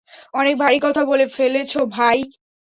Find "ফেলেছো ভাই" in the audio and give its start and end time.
1.35-2.19